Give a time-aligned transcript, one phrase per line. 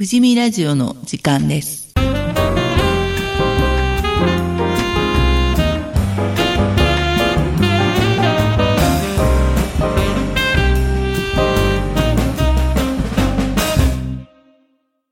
[0.00, 1.92] 富士見ラジオの時間です。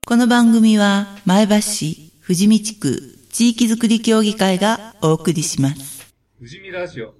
[0.07, 2.99] この番組は前橋市富士見地区
[3.31, 6.15] 地域づくり協議会がお送りします。
[6.39, 7.13] 富士見ラジオ。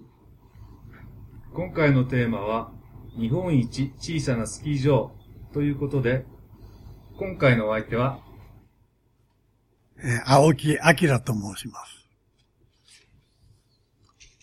[1.54, 2.72] 今回のテーマは、
[3.16, 5.12] 日本一小さなスキー場
[5.54, 6.26] ということで、
[7.20, 8.22] 今回のお相手は、
[9.98, 12.08] えー青木明と申します。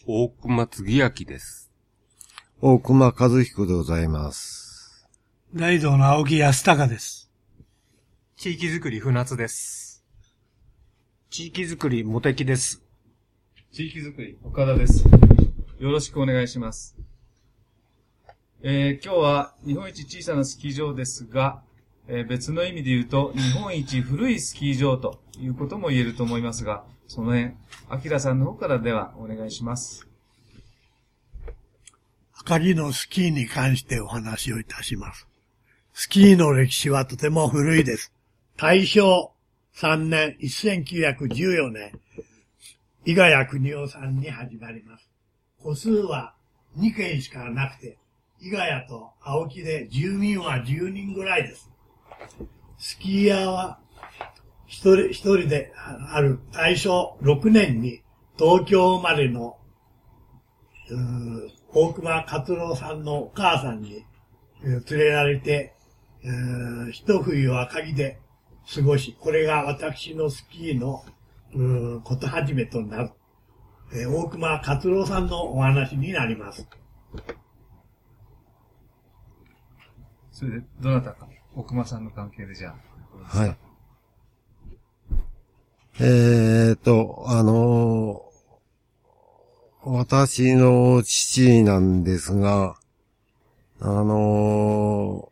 [0.06, 1.70] 大熊次明です。
[2.60, 5.08] 大熊和彦でございます。
[5.54, 7.30] 大道の青木康隆です。
[8.36, 10.04] 地域づくり船津です。
[11.30, 12.82] 地域づくりモテキです。
[13.72, 15.02] 地域づくり岡田です。
[15.78, 16.94] よろしくお願いします。
[18.60, 21.62] えー今日は日本一小さなスキー場ですが、
[22.08, 27.54] えー別の意味で言うと、日本一古いスキー場ということも言えると思いますが、その辺、
[27.88, 30.06] アキラさんの方からではお願いします。
[32.38, 35.26] 赤城のスキーに関してお話をいたします。
[35.94, 38.12] スキーの歴史はとても古いです。
[38.56, 39.32] 大正
[39.74, 41.92] 3年、1914年、
[43.04, 45.08] 伊賀谷国夫さんに始まります。
[45.62, 46.34] 個数は
[46.78, 47.98] 2軒しかなくて、
[48.40, 51.70] 伊賀谷と青木で住民は10人ぐらいです。
[52.78, 53.78] スキーヤーは
[54.66, 58.02] 一人、一人である大正6年に
[58.36, 59.58] 東京生まれの
[61.72, 64.04] 大熊勝郎さんのお母さんに
[64.62, 65.74] 連れられて、
[66.92, 68.18] 一冬を赤城で
[68.74, 71.04] 過ごし、これが私のスキーの
[72.02, 73.10] こと始めとなる。
[74.08, 76.66] 大熊勝郎さんのお話になります。
[80.38, 83.38] それで、どなたか、奥間さんの関係でじゃあ。
[83.38, 83.56] はい。
[85.98, 88.26] えーと、あのー
[89.88, 92.76] 私の父なんですが、
[93.80, 95.30] あの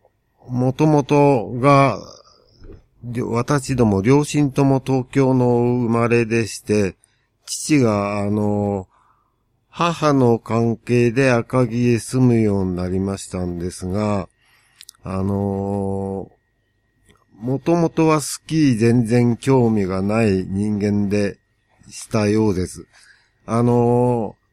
[0.48, 1.98] ーもともとが、
[3.26, 6.96] 私ども両親とも東京の生まれでして、
[7.44, 8.94] 父が、あのー
[9.68, 14.30] 母の関係で赤城へ住むようになりましたんですが、
[15.04, 16.34] あのー
[17.40, 21.36] もともとはスキー全然興味がない人間で
[21.90, 22.86] したようです。
[23.44, 24.44] あのー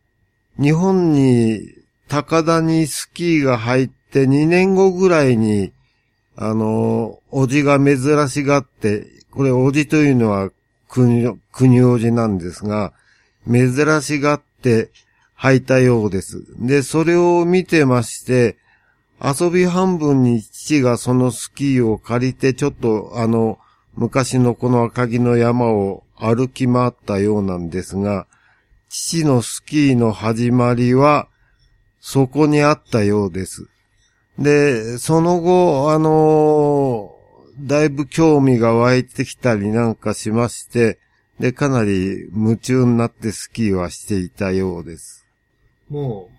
[0.61, 1.61] 日本に
[2.09, 5.71] 高田にスキーが入って2年後ぐらいに、
[6.35, 10.49] あのーおじが珍しがって、これおじというのは
[10.89, 12.91] 国、国おじなんですが、
[13.49, 14.89] 珍しがって
[15.39, 16.43] 履いたようです。
[16.59, 18.57] で、それを見てまして、
[19.23, 23.59] 遊び半分に父がそのスキーを借りて、ちょっとあの、
[23.93, 28.25] 昔のこの赤城の山を歩き回ったようなんですが、
[28.89, 31.27] 父のスキーの始まりは、
[31.99, 33.67] そこにあったようです。
[34.39, 37.15] で、その後、あの
[37.59, 40.97] だいぶ興味が湧いてきたりなんかしまして、
[41.39, 45.25] で、かなり夢中になってスキーはしていたようです。
[45.89, 46.29] も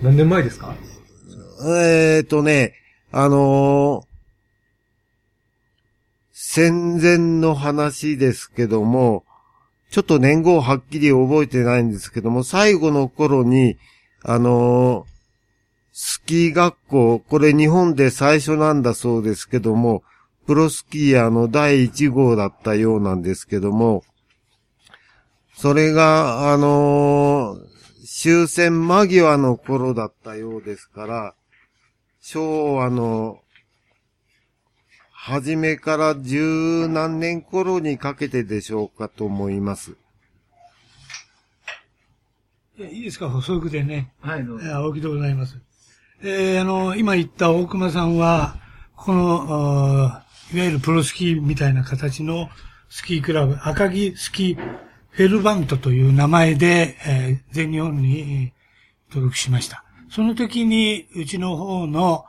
[0.00, 0.74] う、何年前ですか？
[1.62, 2.74] えーとね、
[3.12, 4.10] あのー
[6.32, 9.24] 戦前の話ですけども、
[9.90, 13.76] ちょっと年号はっきり覚えてないんですけども、最後の頃に、
[14.24, 15.10] あのー
[15.92, 20.02] スキー学校、これ日本で最初なんだそうですけども、
[20.46, 24.02] プロスキーヤーの第1号だったようなんですけども、
[25.56, 27.70] それが、あのー
[28.12, 31.34] 終戦間際の頃だったようですから、
[32.20, 33.40] 昭和の、
[35.12, 39.96] 初めから十何年頃にかけてでしょうかと思います。
[42.78, 43.28] いやいいですか？
[43.28, 44.12] 補足でね。
[44.20, 44.66] はい、どうぞ。
[44.66, 45.58] えー青木でございます。
[46.22, 48.56] えーあの、今言った大熊さんは、
[48.96, 50.10] この、
[50.54, 52.48] いわゆるプロスキーみたいな形の
[52.88, 54.56] スキークラブ、赤城スキー
[55.10, 58.52] フェルバントという名前で、えー全日本にえー
[59.10, 59.84] 登録しました。
[60.10, 62.24] その時に、うちの方の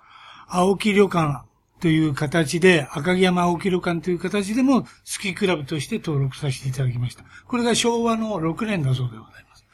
[0.48, 1.44] 青木旅館
[1.80, 7.24] という形で、赤城山青木旅館という形でもスキークラブとして登録させていただきました。
[7.48, 9.66] これが昭和の6年だそうでございます。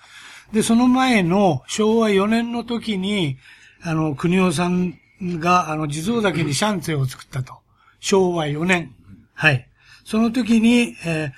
[0.54, 3.38] で、その前の昭和4年の時に、
[3.82, 7.60] あの、国尾さんが、あの、地蔵岳にシャンツェを作ったと。
[8.00, 8.96] 昭和4年。
[9.34, 9.70] はい。
[10.06, 11.32] その時に、えー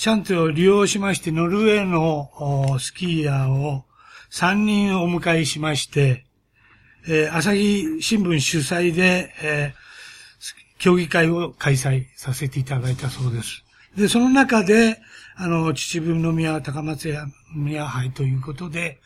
[0.00, 2.30] シャンツェを利用しまして、ノルウェーの
[2.72, 3.82] おスキーヤーを
[4.30, 6.24] 3人お迎えしまして、
[7.08, 9.88] えー朝日新聞主催で、えー
[10.78, 13.64] 競技会を開催させていただいたそうです。
[13.96, 15.00] で、その中で、
[15.34, 17.12] あの、秩父宮高松
[17.52, 19.00] 宮杯ということで、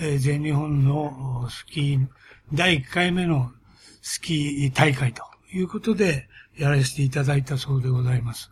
[0.00, 2.06] えー全日本のスキー、
[2.52, 3.52] 第1回目の
[4.00, 5.22] スキー大会と
[5.52, 8.50] いうことで、やらせていただいたそうでございます。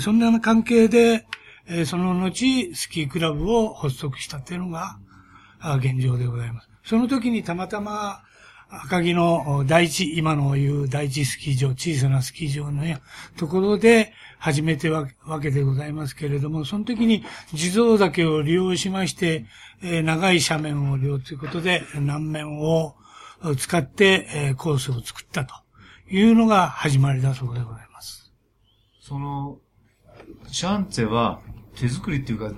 [0.00, 1.24] そんな関係で、
[1.86, 4.98] その後、スキークラブを発足したというのが、
[5.78, 6.68] 現状でございます。
[6.84, 8.22] その時にたまたま、
[8.70, 12.82] 赤城の第一、今の言う第一スキー場、小さなスキー場の
[13.36, 15.06] ところで始めてわ
[15.40, 17.24] けでございますけれども、その時に
[17.54, 19.46] 地蔵岳を利用しまして、
[19.82, 22.94] え長い斜面を利用ということで、南面を
[23.56, 25.54] 使って、えコースを作ったと
[26.10, 28.32] いうのが始まりだそうでございます。
[29.00, 29.58] その、
[30.48, 31.40] シャンツェは
[31.74, 32.52] 手作りっていうか、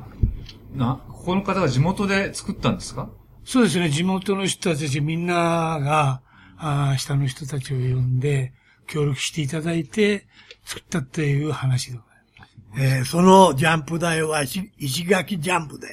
[0.74, 3.10] な、ここの方が地元で作ったんですか？
[3.44, 6.22] そうですね、地元の人たちみんなが、
[6.56, 8.52] あー下の人たちを呼んで、
[8.86, 10.26] 協力していただいて、
[10.64, 12.08] 作ったっていう話でござい
[12.38, 12.82] ます。
[12.82, 15.88] えーそのジャンプ台は石石垣ジャンプで、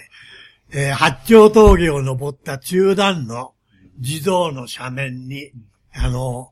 [0.71, 3.53] えー八丁峠を登った中段の
[4.00, 5.51] 地蔵の斜面に、
[5.94, 6.51] あの、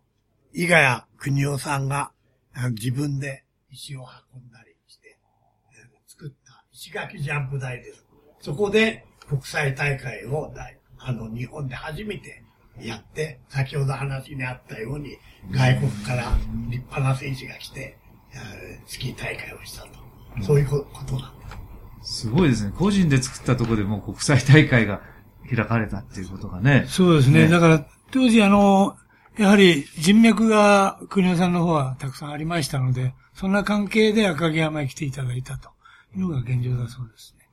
[0.54, 2.12] 伊賀谷国夫さんが
[2.72, 4.00] 自分で石を
[4.34, 5.20] 運んだりして、
[5.78, 8.05] えー作った石垣ジャンプ台です。
[8.46, 12.44] そこで国際大会を大あの日本で初めて
[12.80, 15.18] やって、先ほど話にあったように
[15.50, 16.32] 外国から
[16.70, 17.98] 立派な選手が来て、
[18.36, 19.90] えースキー大会をしたと。
[20.44, 21.46] そういうこことなんで
[22.04, 22.22] す。
[22.22, 22.74] すごいですね。
[22.78, 25.02] 個人で作ったところでもう国際大会が
[25.50, 26.86] 開かれたっていうことがね。
[26.88, 27.46] そうですね。
[27.46, 28.96] ねだから、当時あの、
[29.40, 35.70] やはり人脈が国尾さんの方はたくさんありましたので、そんな関係で赤城山へ来ていただいたと
[36.16, 37.45] いうのが現状だそうですね。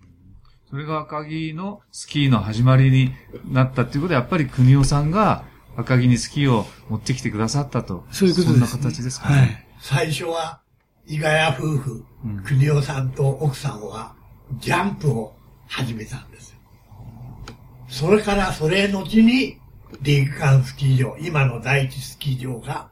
[0.73, 3.13] それが赤城のスキーの始まりに
[3.45, 5.45] なったっていうことで、やっぱり国尾さんが
[5.77, 8.07] 赤城にスキーを持ってきてくださったと。
[8.11, 8.67] そういうことです、ね。
[8.67, 9.37] そんな形ですかね。
[9.37, 9.67] はい。
[9.83, 10.63] 最初は、
[11.07, 14.15] 伊賀谷夫婦うん、国夫さんと奥さんは、
[14.61, 15.35] ジャンプを
[15.69, 16.57] 始めたんですよ。
[17.89, 19.59] それから、それ後に、
[20.01, 22.89] リンカンスキー場、今の第一スキー場が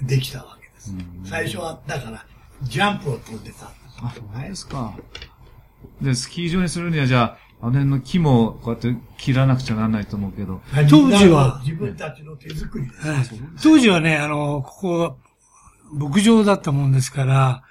[0.00, 0.94] できたわけです。
[1.28, 2.24] 最初は、だから、
[2.62, 3.98] ジャンプを飛んでたんです。
[4.00, 4.96] あ、そうですか。
[6.00, 10.60] で、スキー場にするには、じゃあ、あの辺の木もこうやって切らなくちゃならないと思うけど。
[10.90, 13.08] 当時は自分たちの手作りです。
[13.08, 13.24] はい
[13.62, 15.16] 当時はね、あの、ここは
[15.92, 17.62] 牧場だったもんですから、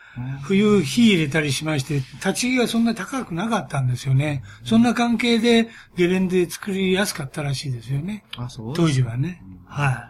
[0.44, 4.44] 冬火入れたりしまして、立ち木がそんな高くなかったんですよね。
[4.64, 8.24] そんな関係でゲレンデ作りやすかったらしいですよね。
[8.38, 9.44] あ、そう当時はね。
[9.66, 10.10] は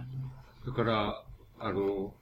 [0.66, 1.24] だから、
[1.60, 2.14] あの、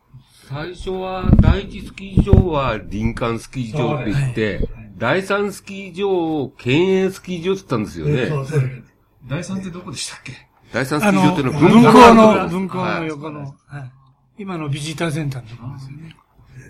[0.48, 4.70] 最初は第一スキー場は林間スキー場って言って、
[5.02, 6.12] 第三スキー場
[6.44, 8.28] を県営スキー場って言ったんですよね。
[8.28, 8.84] そうそうです
[9.28, 10.34] 第三ってどこでしたっけ？
[10.72, 13.92] 第三スキー場っていうのは文が庫の、文庫はいの横の、はい
[14.38, 16.16] 今のビジターセンターのところですよね。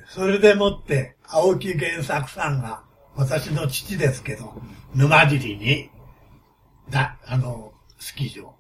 [0.08, 2.84] それでもって、青木源作さんが、
[3.16, 4.62] 私の父ですけど、
[4.96, 5.90] 沼尻に、
[6.90, 8.56] だ、あの、スキー場。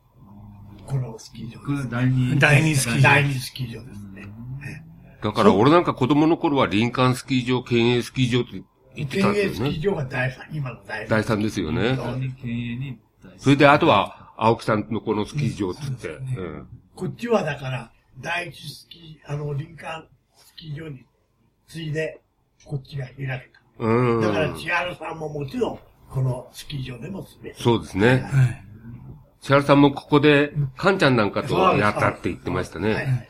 [0.85, 1.89] このスキー場これです。
[1.89, 2.39] 第二。
[2.39, 4.27] 第二スキー場第二スキー場ですね。
[5.23, 8.61] だから俺なんか子供の頃は林間スキー場、県営スキー場って
[8.95, 9.71] 言ってたん県営ですよね。
[9.71, 11.09] スキー場が第三、今の第三。
[11.09, 11.95] 第三ですよね。
[11.95, 16.07] そう第二県営に第それであとは青木さんのこのスキー場って言って。
[16.09, 20.05] うんこっちはだから、第一スキー、あの、林間
[20.35, 21.03] スキー場に
[21.67, 22.21] 次いで、
[22.65, 23.39] こっちが開けた。
[23.79, 24.21] うん。
[24.21, 25.79] だから、千春さんももちろん、
[26.09, 27.55] このスキー場でも滑る。
[27.57, 28.19] そうですね。
[28.31, 28.63] はい。
[29.41, 33.29] 千原さんもここで、カンちゃんなんかとやったって言ってましたはいはね。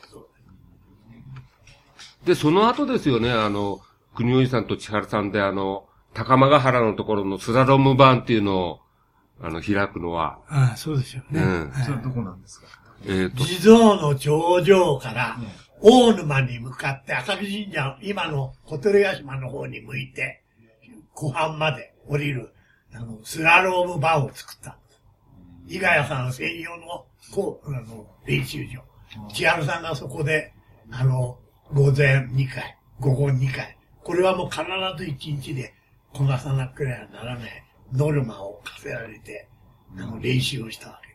[2.23, 2.27] い。
[2.27, 3.79] で、その後ですよね、あの、
[4.15, 8.79] 国吉さんと千原さんであの、高間ヶ原のところのスラローム版っていうのを、
[9.41, 11.41] あの、開くのは、ああ、そうですよね。
[11.41, 12.67] うんそれはどこなんですか？
[13.07, 15.37] えっ、と、地蔵の頂上から、
[15.79, 20.43] 大沼に向かって赤城神社、今の小鳥ヶ島の方に向いて、
[21.13, 22.53] 湖畔まで降りる、
[22.93, 24.75] あの、スラロームバーを作ったん
[25.67, 25.77] です。
[25.77, 28.81] 伊賀谷さん専用の、こう、あの、練習場。
[29.33, 30.53] 千春さんがそこで、
[30.91, 31.39] あの、
[31.73, 33.77] 午前2回、午後2回。
[34.03, 34.63] これはもう必
[34.97, 35.73] ず1日で
[36.13, 39.47] こなさなくれはならないノルマを課せられて、
[39.97, 41.13] あの、練習をしたわけで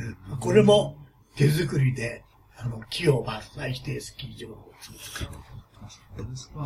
[0.00, 0.16] す。
[0.30, 0.96] うんこれも
[1.36, 2.24] 手作りで、
[2.56, 5.30] あの、木を伐採してスキー場を作る。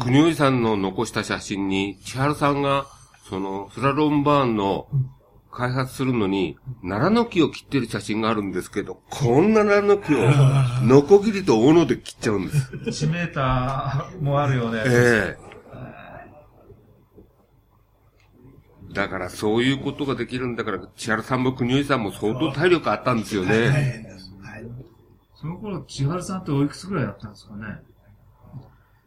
[0.00, 2.86] 国吉さんの残した写真に、千原さんが、
[3.28, 4.88] その、スラロームバーンの
[5.50, 10.18] 開発するのに、奈良の木を切ってる写真があるんですけど、こんな奈良の木を、
[10.86, 12.72] ノコギリと斧で切っちゃうんです。
[13.06, 14.82] 1メーターもあるよね。
[14.86, 15.50] ええ
[18.92, 23.70] だからそういうことができるんだから、千原さんも国吉さんも相当体力あったんですよ大ね。
[23.70, 24.32] 変です。
[24.42, 24.64] はい。
[25.36, 27.66] その頃、千春さんっておいくつぐらいだったんですかね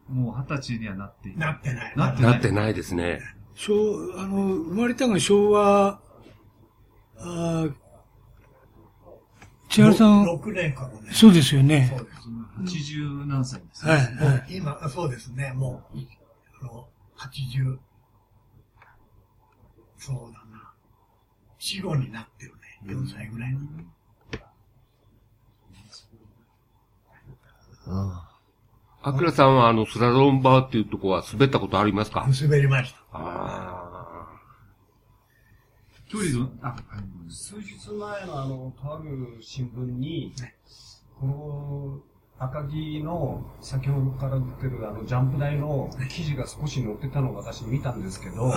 [0.08, 1.38] もう二十歳にはなっている。
[1.38, 1.92] なってない。
[1.96, 3.20] なってなないってないですね。
[3.54, 3.74] 昭、
[4.16, 6.00] あの、生まれたのが昭和、
[7.26, 7.74] あー
[9.70, 11.10] 千春さん、6年からね。
[11.10, 12.02] そうですよねそ。
[12.02, 12.18] うです。
[12.78, 13.92] 八十何歳ですね。
[13.92, 14.56] はい、はい。
[14.56, 15.98] 今、そうですね、もう、
[16.62, 16.88] あの、
[17.18, 17.78] 80、
[19.96, 20.72] そうだな。
[21.58, 22.94] 死後になってるね。
[22.94, 23.58] 4歳ぐらいに。
[29.02, 32.26] アキラさんはあの、スラロームバーっていうとこは滑ったことありますか？
[32.40, 32.98] 滑りました。
[33.12, 33.83] あ
[36.08, 36.76] 距離ど、あ、
[37.28, 40.32] 数日前のあの、とある新聞に、
[41.18, 42.00] この
[42.38, 48.54] 赤木の先ほどから出てるあのジャンプ台の記事が少し載ってたのを私見たんですけど、はい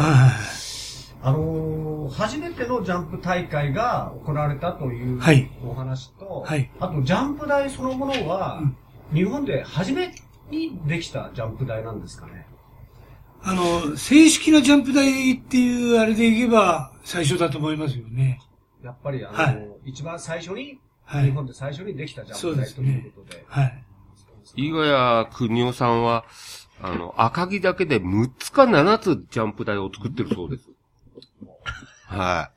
[1.22, 5.52] あのー初めてのジャンプ大会が行われたというはい。
[5.66, 6.72] お話と、はい。
[6.80, 8.62] あとジャンプ台そのものは、
[9.14, 10.14] 日本で初め
[10.50, 12.48] にできたジャンプ台なんですかね。
[13.44, 18.42] あの、正式なジャンプ台っていうあれでいけば最初だと思いますよね。
[18.84, 23.46] やっぱりあの、はい一番最初に、はい日本で最初にできたジャンプ台ということで。
[23.48, 23.84] はい。
[24.56, 26.26] 伊賀谷邦夫さんは、
[26.82, 30.70] あの、赤木だけで6つか7つジャンプ台を作ってるそうです。
[32.06, 32.52] は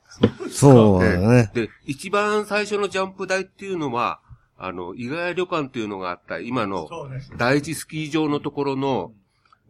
[0.47, 0.51] い。
[0.51, 1.51] そうだね。
[1.53, 4.19] で、一番最初のジャンプ台っていうのは、
[4.57, 7.31] あの、伊賀谷旅館っていうのがあった、今のそうです。
[7.37, 9.11] 第一スキー場のところの、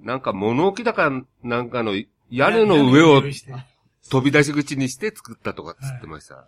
[0.04, 1.12] なんか物置だか
[1.44, 1.94] なんかの
[2.30, 3.22] 屋根の上を
[4.10, 6.46] 飛び出し口にして作ったとかっつってました。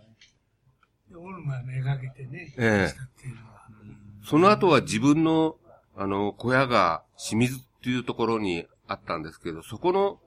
[1.15, 2.53] オルマめがけてね。
[2.57, 2.93] ええ。
[4.25, 5.57] その後は自分の、
[5.95, 10.19] あの、小屋が清水っていうところにあったんですけど、そこの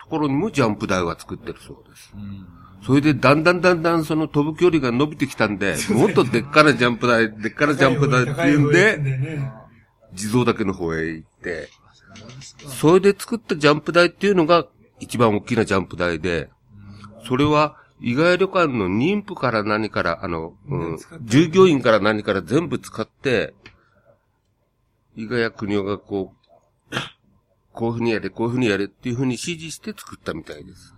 [0.00, 2.14] ところにもジャンプ台は作ってるそうです。
[2.84, 9.52] それでだんだんだんだんその飛ぶ距離が伸びてきたんで、もっとでっからジャンプ台、でっからジャンプ台っていうんで、ね、
[10.14, 11.68] 地蔵岳の方へ行って、
[12.68, 14.66] それで作ったジャンプ台っていうのが
[15.00, 16.50] 一番大きなジャンプ台で、
[17.26, 23.54] それは、伊賀谷旅館の妊婦から何から、あの、うん、従業員から何から全部使って、
[25.14, 26.34] 伊賀谷国夫がこ
[26.90, 26.96] う、
[27.72, 30.94] こういうふうにやれ、こういうふうにやれっていうふうに指示して作ったみたいです。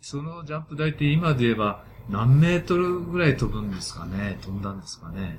[0.00, 4.36] そのジャンプ台って今で言えば何メートルぐらい飛ぶんですかね？
[4.42, 5.38] 飛んだんですかね？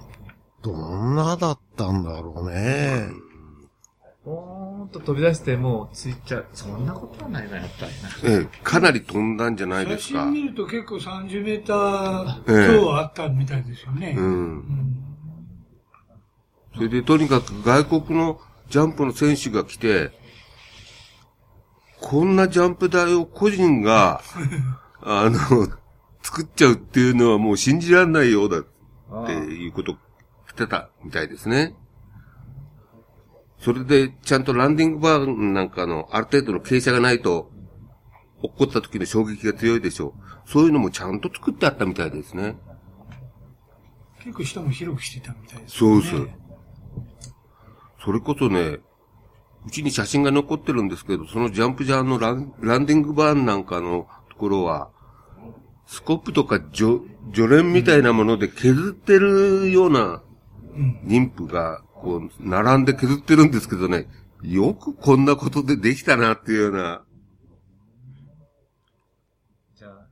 [0.63, 3.09] どんなだったんだろうね。
[4.23, 6.45] ポーンと飛び出してもうついちゃう。
[6.53, 7.85] そんなことはないな、やっぱ
[8.23, 8.37] りな。
[8.39, 10.31] ええ、かなり飛んだんじゃないですか写真。
[10.31, 14.15] 見ると結構30メーター超あったみたいですよね。
[14.17, 14.63] うん。
[16.75, 18.39] それでとにかく外国の
[18.69, 20.11] ジャンプの選手が来て、
[21.99, 24.21] こんなジャンプ台を個人が、
[25.03, 25.67] あの、
[26.21, 29.97] 作っちゃうっていうのはもう信じられないようだっていうこと
[30.53, 31.75] してたみたいですね。
[33.59, 37.49] それで、ちゃんとランディングバーなんかのある程度の傾斜がないと、
[38.41, 40.49] 落っこった時の衝撃が強いでしょう。
[40.49, 42.55] そういうのもちゃんと作ってあったみたいですね。
[44.23, 45.77] 結構下も広くしてたみたいです、ね。
[45.79, 46.13] そうです。
[48.03, 48.79] それこそね、
[49.65, 54.89] うちに写真が残ってるんですけど、そのジャンプジャーのランランディングバーンなんかのところは、
[55.85, 60.22] スコップとか除除連みたいなもので削ってるような
[61.05, 64.07] 妊婦が、こう、並んで削ってるんですけどね、
[64.41, 67.03] よくこんなことでできたなっていうような、
[69.75, 70.07] じゃあ、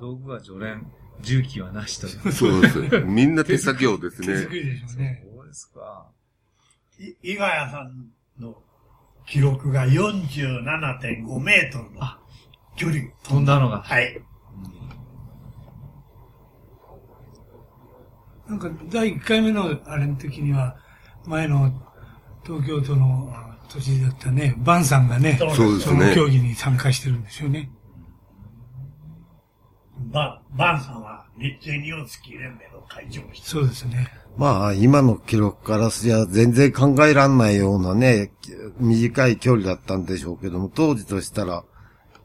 [0.00, 0.86] 道具は除連、
[1.20, 2.08] 重機はなしと。
[2.32, 3.00] そうです。
[3.04, 4.54] みんな手作業ですね手作。
[4.54, 5.24] りでしょうね。
[5.34, 6.06] そうですか。
[6.98, 8.62] い伊賀谷さんの
[9.26, 12.00] 記録が47.5メートルの
[12.76, 13.10] 距離。
[13.24, 13.82] 飛んだのが。
[13.82, 14.22] はい。
[18.48, 20.76] なんか第1回目のあれの時には、
[21.24, 21.72] 前の
[22.44, 25.80] 東京都のあ都知事だったね、バンさんがね、そうですね。
[25.80, 27.70] その競技に参加してるんですよね。
[30.12, 34.08] ババンさんは日全日本スキー連盟の会長をしてそうですね。
[34.36, 38.32] まあ、今の記録からすりゃ全然考えらんないようなね、
[38.78, 41.64] 短い距離だったんでしょうけども、当時としたら、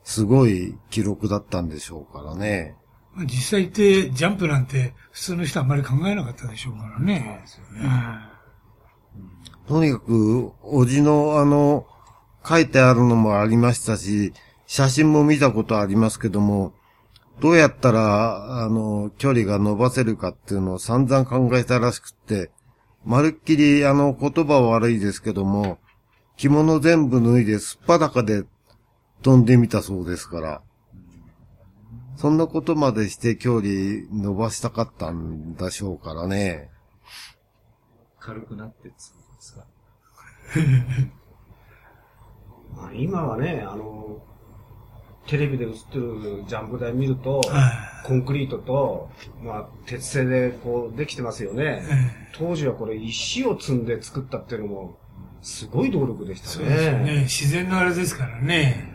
[0.04, 2.76] すごい記録だったんでしょうからね。
[3.14, 7.44] まあ、実際ってジャンプなんて普通の人はあんまり考えなかったでしょうからね。
[9.68, 11.86] とにかく、おじのあの、
[12.48, 14.34] 書いてあるのもありましたし、
[14.66, 16.74] 写真も見たことありますけども、
[17.40, 22.52] どうやったら、あの、距離が伸ばせるかっていうのを散々考えたらしくって、
[23.04, 25.80] まるっきり、あの、言葉は悪いですけども、
[26.38, 28.44] 着物全部脱いですっぱだかで
[29.22, 30.62] 飛んでみたそうですから、
[32.22, 36.70] そんなことまでして距離伸ばしたかったんでしょうからね。
[38.20, 38.96] 軽くなってつで
[39.40, 39.66] すか
[42.78, 44.24] まあ今はね、あの、
[45.26, 49.10] テレビで映ってるジャンプ台見ると、はコンクリートと、
[49.44, 51.82] まあ、鉄製でこうできてますよね。
[51.90, 55.00] え当時はこれ石を積んで作ったっていうのも、
[55.42, 56.54] すごい努力でしたね。
[56.54, 57.22] そうですよね。
[57.22, 58.91] 自然のあれですからね。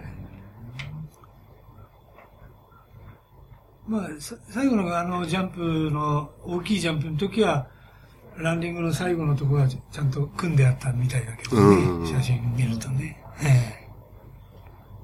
[3.89, 7.69] まあ、さ最後のあのジャンプの、大きいジャンプの時は、
[8.37, 13.23] ランディングの最後のところはちゃんと組んであったみたいだけどうんね、写真見るとね。
[13.43, 13.87] え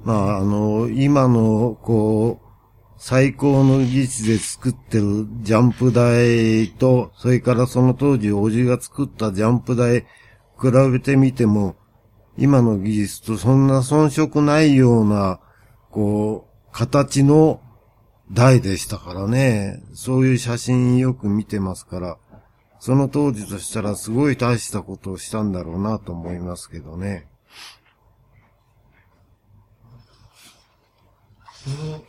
[0.04, 2.52] まあ、あの、今の、こう、
[2.98, 10.00] 最高の技術で作ってるジャンプ台と、それからその当時、おじが作ったジャンプ台、
[10.60, 11.76] 比べてみても、
[12.36, 15.38] 今の技術とそんな遜色ないような、
[15.90, 17.60] こう、形の
[18.32, 19.82] 台でしたからね。
[19.94, 22.18] そういう写真よく見てますから、
[22.80, 27.28] その当時としたらすごい大したことをしたんだろうなと思いますけどね。
[31.52, 32.02] その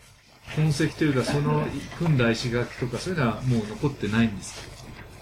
[0.56, 1.63] 痕跡というか、その
[1.98, 4.68] 組んだ石垣とか、そういうのはもう残ってないんです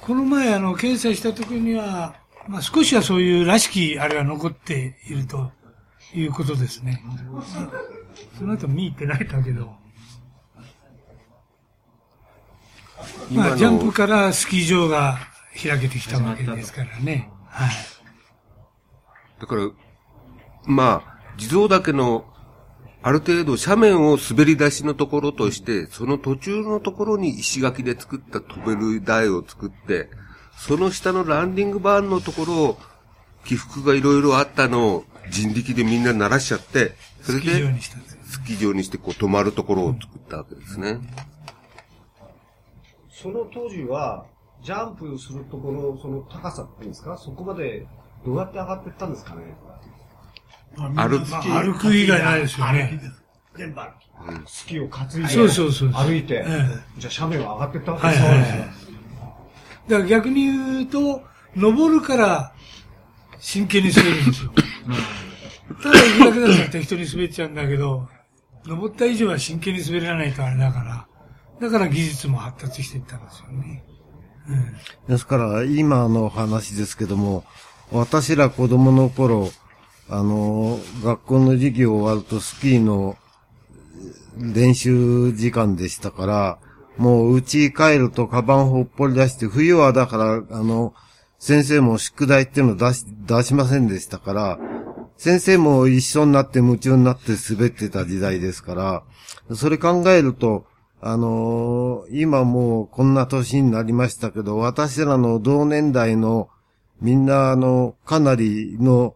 [0.01, 2.15] この前、あの、検査した時には、
[2.47, 5.51] まあ少しはそういうらしきあれが残っていると
[6.13, 7.03] いうことですね。
[8.37, 9.80] その後見入ってないだけど。
[13.31, 15.17] まあ、ジャンプからスキー場が
[15.53, 17.29] 開けてきたわけですからね。
[17.47, 17.69] はい。
[19.39, 19.69] だから、
[20.65, 22.25] まあ、地蔵岳の
[23.03, 30.09] ある程度斜面を滑り出しのところとして、その途中のところに石垣で作った飛べる台を作って、
[30.57, 32.77] その下のランディングバーンのところを
[33.43, 37.43] 起伏がいろいろあったのを人力でみんな鳴らしちゃって、それで。
[38.31, 40.99] スキー場にしてこう止まるところを作ったわけですね。
[43.21, 44.25] その当時は、
[44.63, 47.85] ジャンプするところ、その高さっていうんですか、そこまで
[48.25, 49.41] どうやって上がっていったんですかね？
[50.75, 53.01] 歩まあ、歩く以外ないですよね。
[53.57, 53.87] 全部歩
[54.45, 54.49] き。
[54.49, 56.65] スキーを担いで、そうそうそう歩いて、え
[56.97, 58.29] じゃあ斜面は上がっていったわけはいですよ。
[58.31, 58.59] はいはい。
[59.89, 61.23] だから逆に言うと、
[61.55, 62.53] 登るから
[63.39, 64.51] 真剣に滑るんですよ。
[65.83, 68.07] ただ行くだけだったら適当に滑っちゃうんだけど、
[68.65, 71.07] 登った以上は真剣に滑らないとあれだから、
[71.61, 73.83] だから技術も発達していったんですよね。
[74.49, 77.43] うんですから、今の話ですけども、
[77.91, 79.51] 私ら子供の頃、
[80.09, 83.15] あの、学校の授業終わるとスキーの
[84.37, 86.59] 練習時間でしたから、
[86.97, 90.93] もう家帰るとカバンほっぽり出して、冬はだから、あの、
[91.37, 94.59] 先生も宿題っていうの出し、出しませんでしたから、
[95.17, 99.03] 先生も一緒になって夢中になって滑ってた時代ですか
[99.49, 100.65] ら、それ考えると、
[101.03, 106.49] あのー今もうこんな年になりましたけど、私らの同年代の
[107.01, 109.15] みんなあの、かなりの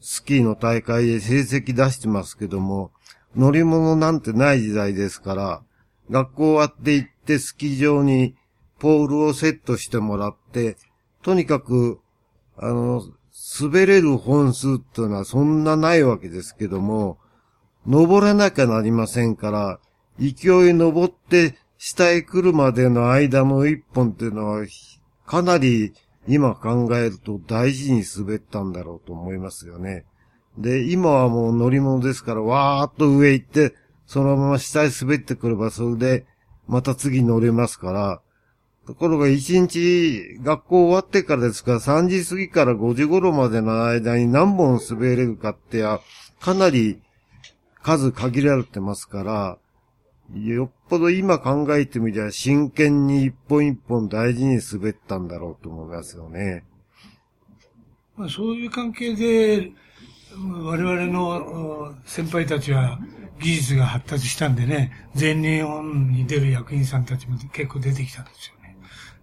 [0.00, 2.92] スキーの大会で成績出してますけども、
[3.34, 5.62] 乗り物なんてない時代ですから、
[6.08, 8.36] 学校終わって行ってスキー場に
[8.78, 10.76] ポールをセットしてもらって、
[11.22, 11.98] とにかく、
[12.56, 13.02] あの、
[13.60, 17.18] 滑れる本数っていうのはそんなないわけですけども、
[17.86, 19.80] 登らなきゃなりませんから、
[20.18, 24.64] 勢い登って下へ来るまでの間の一本っていうのは、
[25.26, 25.92] かなり
[26.26, 30.04] 今考えると大事に滑ったんだろうと思いますよね。
[30.56, 33.74] で、今はもう乗り物ですから、わーっと上行って、
[34.06, 36.26] そのまま下へ滑ってくれば、それで、
[36.66, 38.20] また次乗れますから、
[38.86, 46.00] ところが一日学校終わってからですから、3時過ぎから5時頃までの間に何本滑れるかってや、
[46.40, 47.00] かなり
[47.82, 49.58] 数限られてますから、
[50.32, 56.64] よっぽど今考えてみりゃ真剣に一本一本大事に滑ったんだろうと思いますよね。
[58.16, 59.72] まあ、そういう関係で、
[60.36, 62.98] 我々の先輩たちは
[63.40, 68.52] 技術が発達したんでね、全日本に出る役員さんたちも結構出てきたんです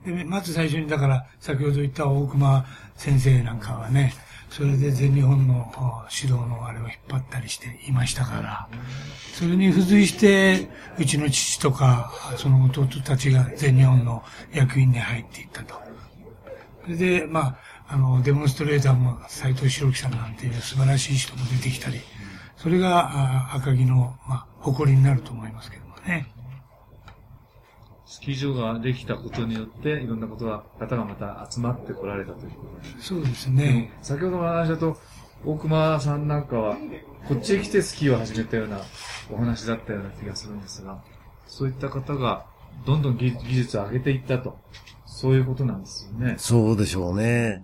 [0.06, 0.24] よね。
[0.24, 4.14] で、まず最初にだから、先ほど言った大熊先生なんかはね、
[4.52, 5.72] それで全日本の
[6.14, 8.68] 指導のあれを引っ張ったりしていましたから、
[9.34, 10.68] それに付随して、
[11.00, 14.22] うちの父とか、その弟たちが全日本の
[14.54, 15.76] 役員に入っていったと。
[16.84, 22.02] それで、まあ、あの、デモンストレーターも斎藤白樹さんなんていう素晴らしい人も出てきたり、
[22.58, 26.28] それがあ赤城の、まあ、誇りになると思いますけどもね。
[28.12, 33.08] スキー場ができたことによって、いろんなことが、方がまた集まってこられたということです。
[33.08, 33.98] そうですね。
[34.02, 34.98] 先ほどの話だと、
[35.46, 36.78] 大熊さんなんかは、
[37.30, 38.82] こっちへ来てスキーを始めたような
[39.32, 41.02] お話だったような気がするんですが、
[41.48, 42.46] そういった方が、
[42.86, 44.60] どんどん技技術を上げていったと。
[45.06, 46.36] そういうことなんですよね。
[46.38, 47.64] そうでしょうね。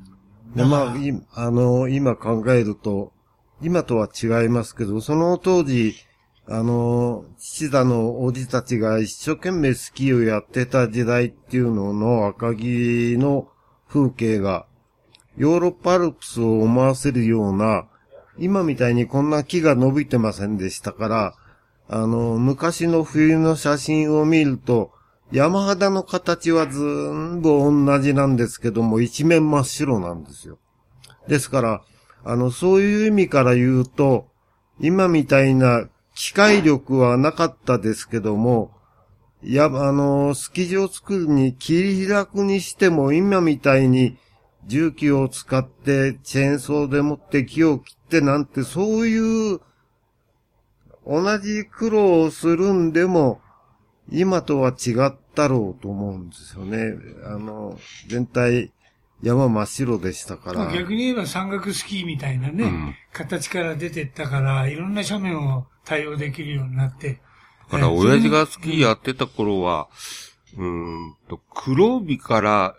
[0.55, 3.11] で、まあ、いあの、今考えると、
[3.61, 5.93] 今とは違いますけど、その当時、
[6.49, 13.49] あの、父だのおじたちが一生懸命スキーをやってた時代っていうのの赤城の
[13.89, 14.65] 風景が、
[15.35, 17.87] ヨーロッパアルプスを思わせるような、
[18.37, 21.35] 今みたいにこんな木が伸びてませんでしたから、
[21.89, 24.91] あの、昔の冬の写真を見ると、
[25.33, 30.59] 山肌の形は全部同じなんですけども、一面真っ白なんですよ。
[31.27, 31.81] ですから、
[32.23, 34.27] あの、そういう意味から言うと、
[34.79, 38.71] 今みたいな機械力はなかったですけども、
[39.43, 44.17] いや、あの、スキー場を作るに切り開くにしても、今みたいに
[44.65, 49.61] 重機を使ってチェーンソーでもって木を切ってなんて、そういう
[51.05, 53.39] 同じ苦労をするんでも、
[54.11, 56.95] 今とは違ったろうと思うんですよね。
[57.25, 58.73] あの、全体
[59.21, 60.59] 山真っ白でしたから。
[60.65, 67.19] まあ逆に言えば山岳スキーみたいなね、うん形から出てったから、いろんな斜面を対応できるようになって。
[67.71, 69.87] だから、えー親父がスキーやってた頃は、
[70.55, 72.75] うーんと、黒帯から、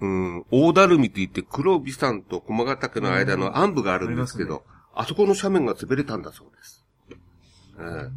[0.00, 6.86] うん、大だるみって言って黒帯山と駒ヶ岳の間の暗部があるんですけど、あそこの斜面が滑れたんだそうです。
[7.10, 7.14] え
[7.82, 8.10] え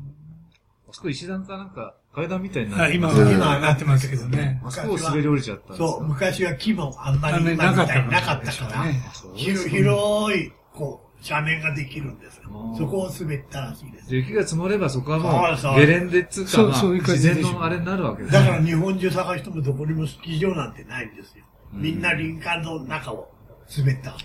[0.89, 4.62] あそこ石段かなんか階段みたいになあって今は、今はなってますけどね。
[4.63, 5.88] あそこを滑り降りちゃったんですか？
[5.88, 9.02] そう、昔は木もあんまり今みたいになかっなかったたから、ね
[9.36, 12.41] 広広い、こう、斜面ができるんです。
[12.78, 14.10] そこを滑ったらしいです。
[14.10, 18.49] で雪が積もればそこはもそうゲレンデっつうか、自然のあれになるわけですだね。
[18.49, 21.45] から日本中探してもどこにもスキー場なんてないんですよ。
[21.71, 23.32] みんな林間の中を
[23.76, 24.15] 滑った。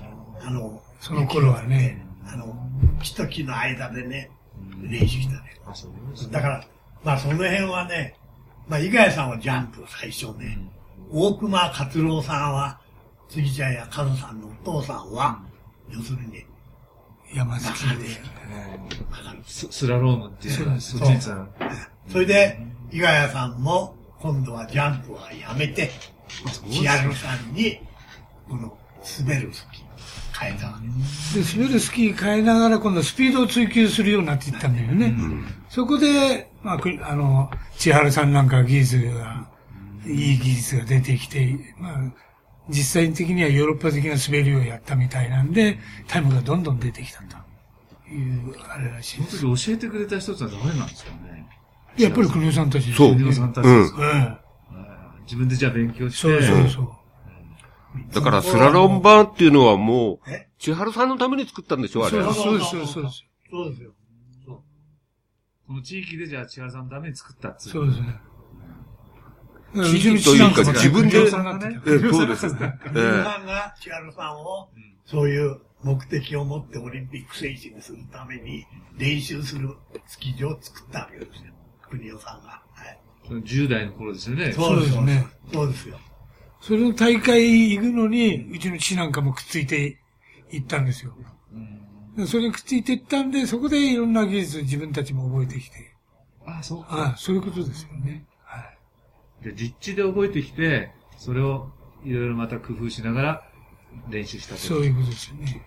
[0.42, 2.04] あの、その頃はね。
[2.26, 2.54] あの、
[3.00, 4.30] 木と木の間でね、
[4.82, 5.60] 練習したね
[6.30, 6.64] だから、
[7.04, 8.18] まあその辺はね、
[8.68, 10.58] まあ、伊賀谷さんはジャンプ最初ね、
[11.10, 12.80] 大熊勝郎さんは、
[13.28, 15.40] 杉茶屋和さんのお父さんは、
[15.90, 16.44] 要するに、
[17.34, 18.08] 山スキーで。
[19.46, 21.50] ススラロームっていうのは、そっちにつながる
[22.10, 22.58] それで、
[22.90, 25.90] 伊賀谷さんも、今度はジャンプはやめて、
[26.70, 27.80] 千春さんに、
[28.48, 28.76] この、
[29.20, 29.88] 滑るスキーを
[30.38, 31.54] 変えたわけです。
[31.56, 35.14] で、滑るスキー変えながら今度スピードを追求するようになっていったんだよね。
[35.68, 39.48] そこで、まあ、くあの、千春さんなんか技術が、
[40.06, 41.98] いい技術が出てきて、まあ、
[42.68, 47.36] 実際的にはヨーロッパ的な滑りをやったみたいなんで、タイムがどんどん出てきたと
[48.08, 49.38] いう、あれらしいです。
[49.38, 51.48] その時教えてくれた人ってのは誰なんですかね
[51.96, 54.38] やっぱり国尾さんたちですそう国尾さんたちですか、うん。
[55.24, 56.18] 自分でじゃあ勉強して。
[56.18, 58.14] そうそうそう。
[58.14, 62.22] だから、スラロンバーンっていうのはもうえ、千春さんのために作ったんでしょあれ。
[62.22, 63.24] そうそうです、そうです、そうです。
[63.50, 63.92] そうですよ。
[65.68, 68.18] この地域でじゃあ千原さんのために作ったっつそうですね。
[69.74, 72.46] 地域というか自分でそうです。
[72.46, 74.70] え国尾さんが千春さんを、
[75.04, 78.64] そういう目的を持ってオリンピック選手にするために
[78.96, 79.76] 練習する
[80.06, 81.52] スキー場を作ったわけですよ。
[81.82, 82.62] 国尾さんが。
[82.72, 82.98] はい。
[83.26, 84.52] その10代の頃ですよね。
[84.52, 85.26] そうですね。
[85.52, 85.98] そうですよ。
[86.62, 89.98] それの大会行くのに、うちの父なんかもくっついて
[90.50, 91.14] 行ったんですよ。
[92.18, 95.94] でそれにくっついて行ったんで、そこでいろんな技術を自分たちも覚えてきて。
[96.44, 96.88] あ、そうか。
[96.90, 98.26] ああそういうことですよね。
[98.42, 98.60] は
[99.40, 99.44] い。
[99.44, 101.70] で、実地で覚えてきて、それを
[102.04, 103.42] いろいろまた工夫しながら
[104.10, 105.64] 練習したとそういうことですよね。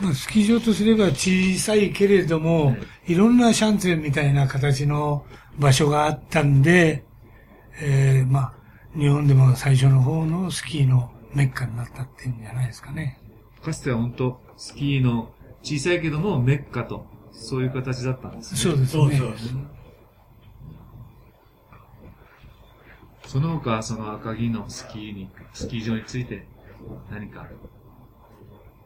[0.00, 2.74] まあ、スキー場とすれば小さいけれども、
[3.06, 5.26] いろんなシャンツェンみたいな形の
[5.58, 7.04] 場所があったんで、
[7.80, 8.52] えー、まあ、
[8.98, 13.20] 日本でも最初の方のスキーのメッカになったっていうんじゃないですかね。
[13.62, 15.30] かつては本当スキーの
[15.62, 18.60] 小さいけどもメッカと、そういう形だったんですね。
[18.60, 19.02] そうですね。
[19.02, 19.34] そうそう。
[23.26, 26.46] その他、その赤城のスキーに、スキー場について
[27.10, 27.46] 何か、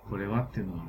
[0.09, 0.85] これはっていうのは、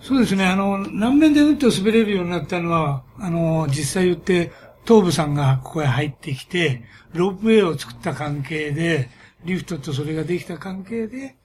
[0.00, 0.46] そうですね。
[0.46, 4.50] あの、南面でうんと滑れるようになったのは、あの、実際言って、
[4.86, 9.08] 東部さんがここへ入ってきて、ロープウェイを作った関係で、
[9.44, 11.36] リフトとそれができた関係で、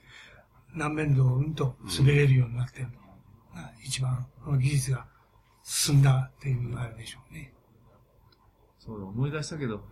[0.74, 2.92] 南面道をうんと滑れるようになってるの
[3.62, 5.06] が、一番、この技術が
[5.62, 7.52] 進んだっていうあれでしょうね。
[8.78, 9.82] そう思い出したけど、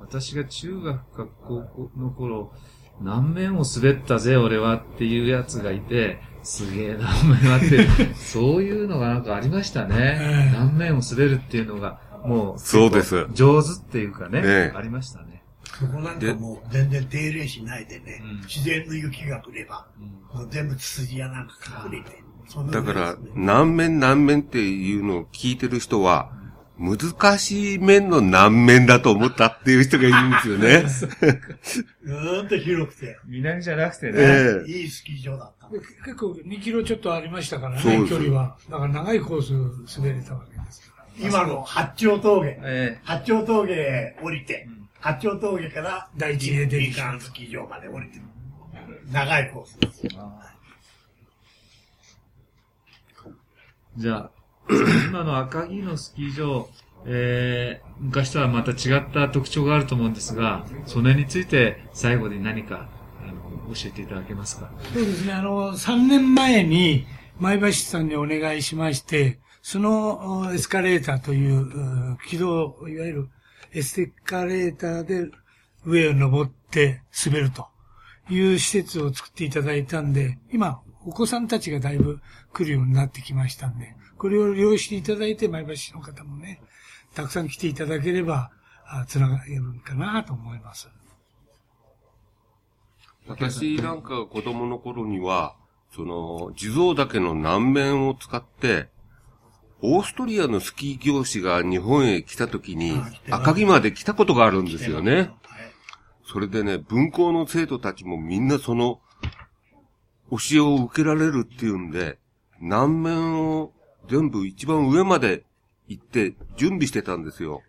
[0.00, 2.52] 私が中学か高校の頃、
[3.00, 10.18] 何面を滑ったぜ、俺はっていうやつがいて、すげえ何面はって、 そういうのがなんかありましたね。
[10.20, 15.42] ええ何面を滑るっていうのが、もう、そうです上手っていうかね、ええありましたね。
[15.78, 19.86] そこなんかもう全然手入れしないでね、うん自然の雪が降れば、
[20.32, 21.54] もう全部ツツジやなんか
[21.86, 22.22] 隠れて。
[22.48, 26.32] そんなだからぐいですね、何面何面っていうのを聞いてる人は、
[26.78, 30.84] 難しい面の難面だと思ったっていう人がいるんですよね。
[32.04, 34.12] うーんと広くて、南じゃなくてね。
[34.16, 35.68] ええいいスキー場だった。
[35.68, 38.56] で結構2キロちょっとありましたからね、距離は。
[38.70, 39.42] だから長いコー
[39.86, 40.87] ス滑れたわけです。
[41.20, 42.58] 今の八丁峠。
[42.62, 44.68] え八丁峠へ降りて、
[45.00, 48.22] 八丁峠から第一へ出てきたリカンスキー場まで降りてる。
[49.12, 50.02] 長いコースです。
[50.04, 50.08] え
[53.96, 54.30] じゃあ、
[55.08, 56.68] 今の赤城のスキー場、
[57.06, 62.88] えー、昔とはまた違った特徴があると思うんですが、その辺について最後に何か、
[63.22, 64.70] あの、教えていただけますか？
[64.92, 67.06] そうですね、あの、3年前に
[67.40, 69.38] 前橋さんにお願いしまして、
[69.70, 73.28] そのエスカレーターという、軌道、いわゆる
[73.74, 75.30] エスカレーターで
[75.84, 77.66] 上を登って滑ると
[78.30, 82.18] いう施設を作っていただいたんで、今、お子さんたちがだいぶ
[82.54, 86.62] 来るようになってきましたんで、これを利用していただいて、前橋市の方もね、
[87.14, 88.50] たくさん来ていただければ、
[88.86, 90.88] あつながるかなと思います。
[93.26, 95.56] 私なんか子供の頃には、
[95.94, 98.88] その、地蔵岳の南面を使って、
[99.80, 105.30] オーストリアのスキー教師が日本へ来た時に、赤城まで来たことがあるんですよね。
[106.26, 109.00] それでね、文校の生徒たちもみんなその、
[110.30, 112.18] 教えを受けられるっていうんで、
[112.60, 113.72] 南面を
[114.08, 115.44] 全部一番上まで
[115.86, 117.62] 行って準備してたんですよ。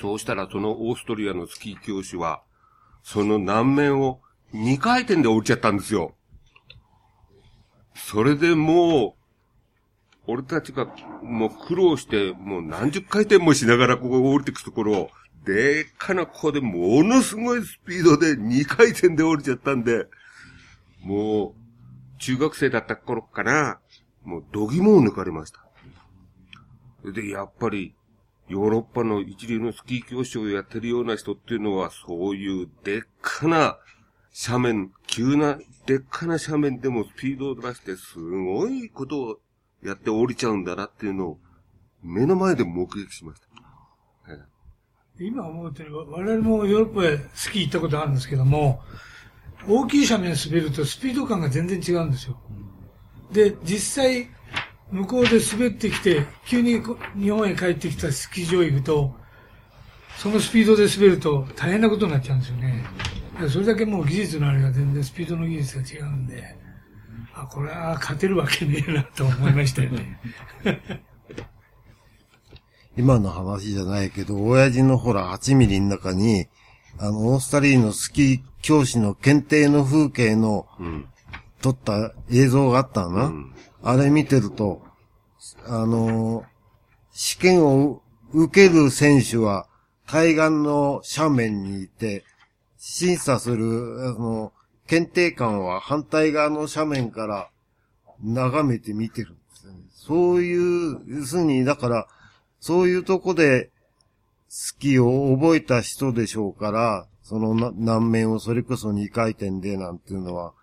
[0.00, 2.42] そうしたらそのオーストリアのスキー教師は、
[3.02, 4.20] その南面を
[4.52, 6.14] 2回転で降りちゃったんですよ。
[7.94, 9.19] それでもう、
[10.30, 10.86] 俺たちが
[11.22, 15.10] もう苦労して、もう何十回転もしながらここ降りてくところを、
[15.44, 20.06] でっかなここでものすごいスピードで2回転で降りちゃったんで、
[21.02, 21.54] もう、
[22.18, 23.80] 中学生だった頃かな、
[24.22, 25.64] もう度肝を抜かれました。
[27.10, 27.94] で、やっぱり、
[28.48, 33.78] ヨーロッパの一流のスキー教師をやってるような人っていうのは、そういうでっかな
[34.46, 39.40] 斜面、急なでっかな斜面でもスピードを出して、すごいことを
[39.82, 41.38] やって降りちゃうんだなっていうのを、
[42.02, 43.48] 目の前で目撃しました。
[45.18, 48.80] 今思うと、我々もヨーロッパへスキー行ったことあるんですけども、
[49.68, 52.40] 大きい斜面滑るとスピード感が全然違うんですよ。
[53.30, 54.30] で、実際、
[54.90, 56.80] 向こうで滑ってきて、急に
[57.14, 59.14] 日本へ帰ってきたスキー場行くと、
[60.16, 62.84] そのスピードで滑ると大変なことになっちゃうんですよね。
[63.48, 66.56] それだけもう技術のあれが全然スピードの技術が違うんで、
[67.42, 70.20] あ、これは勝てるわけねえなと思いましたよね。
[72.96, 76.48] 今の話じゃないけど、親父のほら8ミリの中に、
[76.98, 81.06] あの、オーストリアのスキー教師の検定の風景のうん。
[81.62, 83.24] 撮った映像があったのな。
[83.26, 84.82] うんあれ見てると、
[85.66, 86.44] あのー
[87.12, 89.66] 試験を受ける選手は
[90.06, 92.24] 対岸の斜面にいて、
[92.78, 94.52] 審査する、あの、
[94.90, 97.48] 検定官は反対側の斜面から
[98.24, 99.78] 眺めて見てるんですよね。
[99.92, 102.08] そういう、要するに、だから、
[102.58, 103.70] そういうとこで、
[104.48, 110.54] スキーを覚えた人でしょうから、そのな南面をそれこそ2回転でなんていうのは、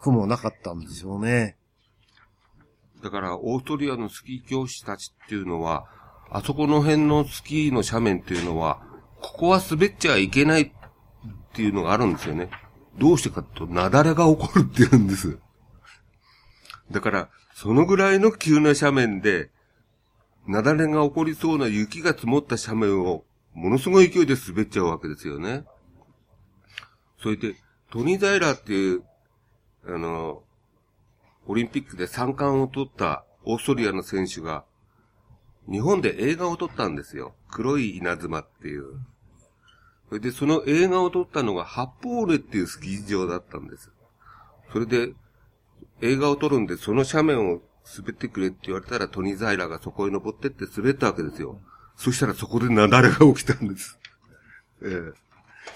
[0.00, 1.56] 苦もなかったんでしょうね。
[3.02, 5.86] だから、オーストリアのスキー教師たちっていうのは、
[6.28, 8.82] あそこの辺のスキーの斜面っていうのは、
[9.22, 10.72] ここは滑っちゃいけないっ
[11.54, 12.50] ていうのがあるんですよね。
[12.98, 15.38] どうしてかと、雪崩が起こるっていうんです。
[16.90, 19.50] だから、そのぐらいの急な斜面で、
[20.46, 25.64] 雪崩が起こりそうな雪が積もった斜面を、ものすごい勢いで滑っちゃうわけですよね。
[27.20, 27.56] それで、
[27.90, 29.02] トニザイラーっていう、
[29.86, 30.42] あの、
[31.46, 34.64] オリンピックで三冠を取ったオーストリアの選手が、
[35.70, 37.34] 日本で映画を撮ったんですよ。
[37.50, 39.00] 黒い稲妻っていう。
[40.08, 43.90] それで、その映画を撮ったのが八方折っていうスキー場だったんです。
[44.72, 45.12] それで、
[46.00, 47.60] 映画を撮るんで、その斜面を
[47.96, 51.58] 滑ってくれって言われたら、トニー・ザイラーがそこへ登ってって滑ったわけですよ。
[51.96, 53.98] そしたらそこで雪崩が起きたんです。
[54.82, 55.26] ええ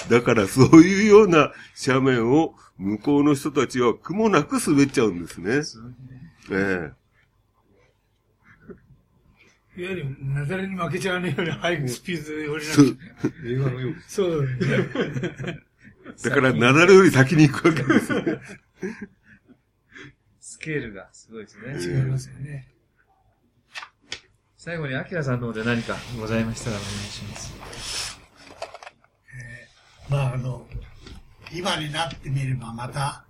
[0.09, 1.53] だからそういうような
[1.87, 5.62] 斜面を向こうの人たちは苦もなく滑っちゃうんですね。
[6.51, 6.93] え
[9.76, 12.96] いわゆる、雪崩に負けちゃわねえように速くスピードで降りえなそうきゃ。
[13.46, 15.61] 映画のようそうだね。
[16.22, 18.22] だから雪崩より先に行くわけですよ。
[20.40, 21.96] スケールがすごいですね。
[21.96, 22.68] 違いますよね。
[24.56, 28.20] 最後に、アキラさんの方で何かございましたらお願いします。
[30.11, 30.66] まああの、
[31.54, 33.24] 今になってみればまた、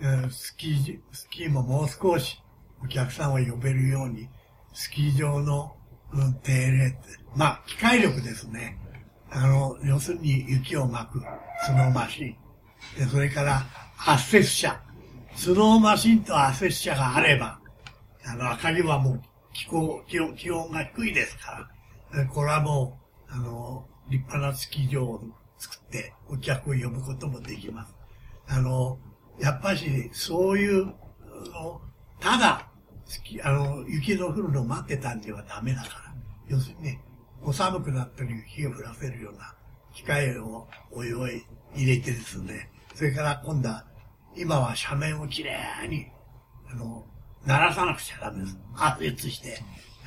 [0.00, 2.42] えースキー、スキーももう少し
[2.82, 4.28] お客さんを呼べるように、
[4.74, 5.76] スキー場の、
[7.34, 8.78] まあ、機械力ですね。
[9.30, 11.20] あの、要するに雪を巻く、
[11.64, 12.36] スノーマシン。
[12.98, 13.64] で、それから、
[14.06, 14.80] 圧雪車。
[15.34, 17.58] スノーマシンと圧雪車があれば、
[18.24, 19.22] あの、赤城はもう
[19.52, 21.68] 気候、気温、気温が低いですか
[22.12, 25.20] ら、これはもう、あの、立派なスキー場を
[25.58, 27.94] 作って、お客を呼ぶこともできます。
[28.46, 28.98] あの、
[29.40, 30.94] やっぱし、そういう、
[32.20, 32.68] ただ、
[33.42, 36.03] あの、雪の降るのを待ってたんではダメだから。
[36.48, 37.00] 要するにね、
[37.42, 39.54] お寒くなったら雪を降らせるような
[39.92, 43.84] 機械をおいおい入れてですね、それから今度は、
[44.36, 46.06] 今は斜面をきれいに、
[46.70, 47.04] あの、
[47.46, 48.58] 鳴らさなくちゃダメです。
[48.76, 49.60] 圧雪して、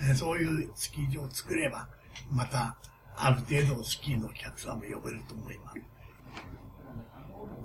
[0.10, 1.88] えそういうスキー場を作れば、
[2.32, 2.78] また、
[3.16, 5.78] ある程度スキーのお客さんも呼べると思います。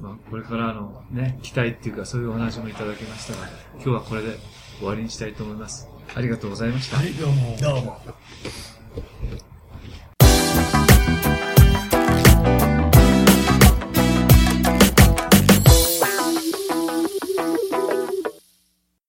[0.00, 4.36] まあ、これからのね、期待っていうかそういうお話もいただきましたが、今日はこれで
[4.78, 5.88] 終わりにしたいと思います。
[6.14, 6.98] ありがとうございました。
[6.98, 7.56] はい、どうも。
[7.60, 8.00] どうも。